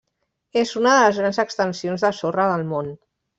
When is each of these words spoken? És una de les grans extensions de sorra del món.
És 0.61 0.71
una 0.79 0.93
de 0.95 1.03
les 1.03 1.19
grans 1.21 1.39
extensions 1.43 2.07
de 2.07 2.11
sorra 2.23 2.47
del 2.55 2.65
món. 2.73 2.91